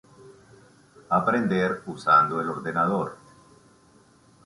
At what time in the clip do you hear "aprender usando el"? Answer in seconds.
1.11-2.49